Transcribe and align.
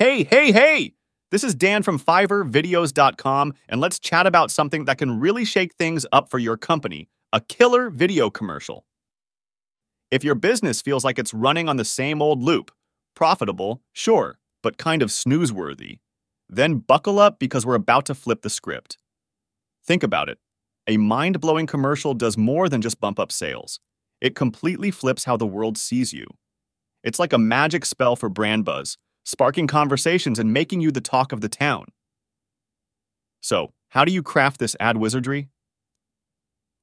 Hey, 0.00 0.24
hey, 0.24 0.50
hey! 0.50 0.94
This 1.30 1.44
is 1.44 1.54
Dan 1.54 1.82
from 1.82 1.98
FiverrVideos.com, 1.98 3.52
and 3.68 3.82
let's 3.82 3.98
chat 3.98 4.26
about 4.26 4.50
something 4.50 4.86
that 4.86 4.96
can 4.96 5.20
really 5.20 5.44
shake 5.44 5.74
things 5.74 6.06
up 6.10 6.30
for 6.30 6.38
your 6.38 6.56
company 6.56 7.10
a 7.34 7.42
killer 7.42 7.90
video 7.90 8.30
commercial. 8.30 8.86
If 10.10 10.24
your 10.24 10.36
business 10.36 10.80
feels 10.80 11.04
like 11.04 11.18
it's 11.18 11.34
running 11.34 11.68
on 11.68 11.76
the 11.76 11.84
same 11.84 12.22
old 12.22 12.42
loop, 12.42 12.70
profitable, 13.14 13.82
sure, 13.92 14.38
but 14.62 14.78
kind 14.78 15.02
of 15.02 15.12
snooze-worthy, 15.12 15.98
then 16.48 16.78
buckle 16.78 17.18
up 17.18 17.38
because 17.38 17.66
we're 17.66 17.74
about 17.74 18.06
to 18.06 18.14
flip 18.14 18.40
the 18.40 18.48
script. 18.48 18.96
Think 19.84 20.02
about 20.02 20.30
it. 20.30 20.38
A 20.86 20.96
mind 20.96 21.42
blowing 21.42 21.66
commercial 21.66 22.14
does 22.14 22.38
more 22.38 22.70
than 22.70 22.80
just 22.80 23.00
bump 23.00 23.18
up 23.20 23.30
sales, 23.30 23.80
it 24.22 24.34
completely 24.34 24.90
flips 24.90 25.24
how 25.24 25.36
the 25.36 25.46
world 25.46 25.76
sees 25.76 26.14
you. 26.14 26.26
It's 27.04 27.18
like 27.18 27.34
a 27.34 27.38
magic 27.38 27.84
spell 27.84 28.16
for 28.16 28.30
brand 28.30 28.64
buzz, 28.64 28.96
sparking 29.24 29.66
conversations 29.66 30.38
and 30.38 30.52
making 30.52 30.80
you 30.80 30.90
the 30.90 31.00
talk 31.00 31.32
of 31.32 31.40
the 31.40 31.48
town. 31.48 31.86
So, 33.40 33.72
how 33.90 34.04
do 34.04 34.12
you 34.12 34.22
craft 34.22 34.58
this 34.58 34.76
ad 34.78 34.96
wizardry? 34.96 35.48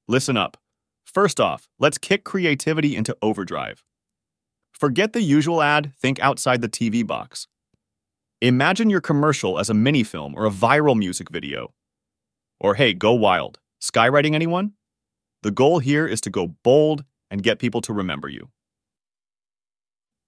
Listen 0.07 0.38
up. 0.38 0.58
First 1.05 1.39
off, 1.39 1.70
let's 1.80 1.97
kick 1.97 2.23
creativity 2.23 2.95
into 2.95 3.16
overdrive. 3.21 3.84
Forget 4.71 5.13
the 5.13 5.21
usual 5.21 5.61
ad, 5.61 5.94
think 5.99 6.20
outside 6.20 6.61
the 6.61 6.70
TV 6.70 7.05
box. 7.05 7.47
Imagine 8.41 8.89
your 8.89 9.02
commercial 9.02 9.58
as 9.58 9.69
a 9.69 9.73
mini 9.73 10.03
film 10.03 10.35
or 10.35 10.45
a 10.45 10.52
viral 10.52 10.95
music 10.95 11.30
video. 11.31 11.73
Or 12.59 12.75
hey, 12.75 12.94
go 12.94 13.13
wild. 13.13 13.59
Skywriting 13.81 14.35
anyone? 14.35 14.73
The 15.44 15.52
goal 15.52 15.80
here 15.80 16.05
is 16.05 16.22
to 16.22 16.30
go 16.30 16.55
bold 16.63 17.03
and 17.31 17.44
get 17.44 17.59
people 17.59 17.81
to 17.81 17.94
remember 17.94 18.27
you. 18.27 18.49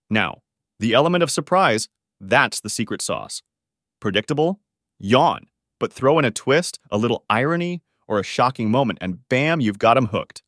Now, 0.10 0.42
the 0.80 0.94
element 0.94 1.24
of 1.24 1.30
surprise, 1.30 1.90
that's 2.20 2.60
the 2.60 2.70
secret 2.70 3.02
sauce. 3.02 3.42
Predictable? 4.00 4.60
Yawn. 4.98 5.48
But 5.80 5.94
throw 5.94 6.20
in 6.20 6.26
a 6.26 6.32
twist, 6.32 6.80
a 6.92 6.98
little 6.98 7.26
irony, 7.30 7.82
or 8.08 8.20
a 8.20 8.24
shocking 8.24 8.70
moment, 8.72 9.00
and 9.02 9.28
bam, 9.30 9.62
you've 9.62 9.80
got 9.80 9.98
'em 9.98 10.08
hooked. 10.08 10.44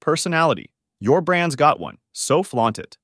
Personality. 0.00 0.72
Your 1.00 1.20
brand's 1.20 1.56
got 1.56 1.80
one, 1.80 1.98
so 2.12 2.42
flaunt 2.42 2.78
it. 2.78 2.98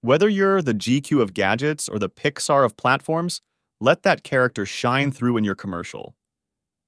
Whether 0.00 0.28
you're 0.28 0.62
the 0.62 0.74
GQ 0.74 1.20
of 1.20 1.34
gadgets 1.34 1.88
or 1.88 1.98
the 1.98 2.08
Pixar 2.08 2.64
of 2.64 2.76
platforms, 2.76 3.42
let 3.80 4.02
that 4.04 4.22
character 4.22 4.64
shine 4.64 5.10
through 5.10 5.36
in 5.36 5.44
your 5.44 5.54
commercial. 5.54 6.16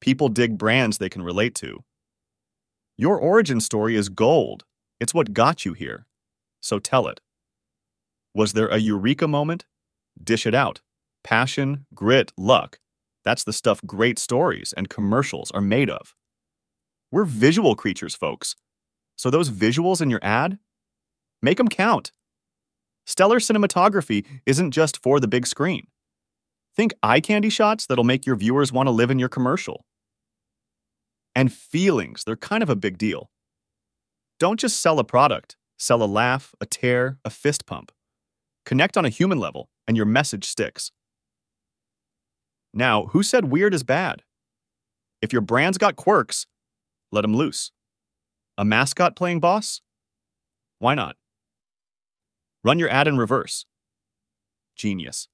People 0.00 0.28
dig 0.28 0.56
brands 0.56 0.98
they 0.98 1.08
can 1.08 1.22
relate 1.22 1.54
to. 1.56 1.84
Your 2.96 3.18
origin 3.18 3.60
story 3.60 3.96
is 3.96 4.08
gold. 4.08 4.64
It's 5.00 5.14
what 5.14 5.32
got 5.32 5.64
you 5.64 5.72
here. 5.72 6.06
So 6.60 6.78
tell 6.78 7.06
it. 7.08 7.20
Was 8.38 8.52
there 8.52 8.68
a 8.68 8.78
eureka 8.78 9.26
moment? 9.26 9.66
Dish 10.22 10.46
it 10.46 10.54
out. 10.54 10.80
Passion, 11.24 11.86
grit, 11.92 12.30
luck. 12.38 12.78
That's 13.24 13.42
the 13.42 13.52
stuff 13.52 13.80
great 13.84 14.16
stories 14.16 14.72
and 14.76 14.88
commercials 14.88 15.50
are 15.50 15.60
made 15.60 15.90
of. 15.90 16.14
We're 17.10 17.24
visual 17.24 17.74
creatures, 17.74 18.14
folks. 18.14 18.54
So 19.16 19.28
those 19.28 19.50
visuals 19.50 20.00
in 20.00 20.08
your 20.08 20.20
ad, 20.22 20.60
make 21.42 21.56
them 21.56 21.66
count. 21.66 22.12
Stellar 23.06 23.40
cinematography 23.40 24.24
isn't 24.46 24.70
just 24.70 25.02
for 25.02 25.18
the 25.18 25.26
big 25.26 25.44
screen. 25.44 25.88
Think 26.76 26.94
eye 27.02 27.18
candy 27.18 27.50
shots 27.50 27.86
that'll 27.86 28.04
make 28.04 28.24
your 28.24 28.36
viewers 28.36 28.72
want 28.72 28.86
to 28.86 28.92
live 28.92 29.10
in 29.10 29.18
your 29.18 29.28
commercial. 29.28 29.84
And 31.34 31.52
feelings, 31.52 32.22
they're 32.22 32.36
kind 32.36 32.62
of 32.62 32.70
a 32.70 32.76
big 32.76 32.98
deal. 32.98 33.32
Don't 34.38 34.60
just 34.60 34.80
sell 34.80 35.00
a 35.00 35.04
product, 35.04 35.56
sell 35.76 36.04
a 36.04 36.06
laugh, 36.06 36.54
a 36.60 36.66
tear, 36.66 37.18
a 37.24 37.30
fist 37.30 37.66
pump. 37.66 37.90
Connect 38.68 38.98
on 38.98 39.06
a 39.06 39.08
human 39.08 39.38
level, 39.38 39.70
and 39.86 39.96
your 39.96 40.04
message 40.04 40.44
sticks. 40.44 40.92
Now, 42.74 43.06
who 43.06 43.22
said 43.22 43.46
weird 43.46 43.72
is 43.72 43.82
bad? 43.82 44.24
If 45.22 45.32
your 45.32 45.40
brand's 45.40 45.78
got 45.78 45.96
quirks, 45.96 46.46
let 47.10 47.22
them 47.22 47.34
loose. 47.34 47.72
A 48.58 48.66
mascot 48.66 49.16
playing 49.16 49.40
boss? 49.40 49.80
Why 50.80 50.94
not? 50.94 51.16
Run 52.62 52.78
your 52.78 52.90
ad 52.90 53.08
in 53.08 53.16
reverse. 53.16 53.64
Genius. 54.76 55.28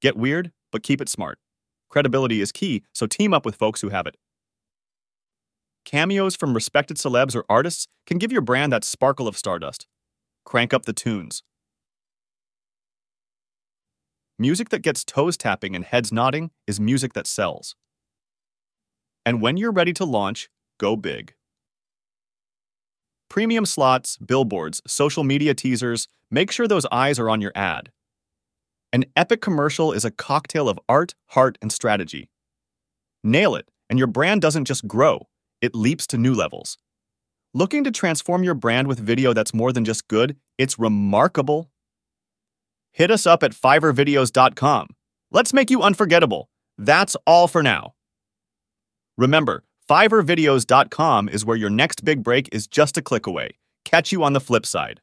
Get 0.00 0.16
weird, 0.16 0.50
but 0.72 0.82
keep 0.82 1.00
it 1.00 1.08
smart. 1.08 1.38
Credibility 1.88 2.40
is 2.40 2.50
key, 2.50 2.82
so 2.92 3.06
team 3.06 3.32
up 3.32 3.46
with 3.46 3.54
folks 3.54 3.80
who 3.82 3.90
have 3.90 4.08
it. 4.08 4.16
Cameos 5.84 6.34
from 6.34 6.52
respected 6.52 6.96
celebs 6.96 7.36
or 7.36 7.44
artists 7.48 7.86
can 8.08 8.18
give 8.18 8.32
your 8.32 8.40
brand 8.40 8.72
that 8.72 8.82
sparkle 8.82 9.28
of 9.28 9.38
stardust. 9.38 9.86
Crank 10.44 10.74
up 10.74 10.84
the 10.84 10.92
tunes. 10.92 11.44
Music 14.42 14.70
that 14.70 14.82
gets 14.82 15.04
toes 15.04 15.36
tapping 15.36 15.76
and 15.76 15.84
heads 15.84 16.10
nodding 16.10 16.50
is 16.66 16.80
music 16.80 17.12
that 17.12 17.28
sells. 17.28 17.76
And 19.24 19.40
when 19.40 19.56
you're 19.56 19.70
ready 19.70 19.92
to 19.92 20.04
launch, 20.04 20.50
go 20.78 20.96
big. 20.96 21.34
Premium 23.30 23.64
slots, 23.64 24.16
billboards, 24.16 24.82
social 24.84 25.22
media 25.22 25.54
teasers, 25.54 26.08
make 26.28 26.50
sure 26.50 26.66
those 26.66 26.86
eyes 26.90 27.20
are 27.20 27.30
on 27.30 27.40
your 27.40 27.52
ad. 27.54 27.92
An 28.92 29.04
epic 29.14 29.40
commercial 29.40 29.92
is 29.92 30.04
a 30.04 30.10
cocktail 30.10 30.68
of 30.68 30.76
art, 30.88 31.14
heart, 31.26 31.56
and 31.62 31.70
strategy. 31.70 32.28
Nail 33.22 33.54
it, 33.54 33.68
and 33.88 33.96
your 33.96 34.08
brand 34.08 34.42
doesn't 34.42 34.64
just 34.64 34.88
grow, 34.88 35.28
it 35.60 35.76
leaps 35.76 36.04
to 36.08 36.18
new 36.18 36.34
levels. 36.34 36.78
Looking 37.54 37.84
to 37.84 37.92
transform 37.92 38.42
your 38.42 38.54
brand 38.54 38.88
with 38.88 38.98
video 38.98 39.32
that's 39.34 39.54
more 39.54 39.72
than 39.72 39.84
just 39.84 40.08
good, 40.08 40.36
it's 40.58 40.80
remarkable. 40.80 41.70
Hit 42.92 43.10
us 43.10 43.26
up 43.26 43.42
at 43.42 43.52
fiverrvideos.com. 43.52 44.88
Let's 45.30 45.52
make 45.52 45.70
you 45.70 45.82
unforgettable. 45.82 46.50
That's 46.78 47.16
all 47.26 47.48
for 47.48 47.62
now. 47.62 47.94
Remember, 49.16 49.64
FiverrVideos.com 49.88 51.28
is 51.28 51.44
where 51.44 51.56
your 51.56 51.70
next 51.70 52.04
big 52.04 52.22
break 52.22 52.48
is 52.52 52.66
just 52.66 52.96
a 52.96 53.02
click 53.02 53.26
away. 53.26 53.56
Catch 53.84 54.12
you 54.12 54.22
on 54.22 54.32
the 54.32 54.40
flip 54.40 54.64
side. 54.64 55.00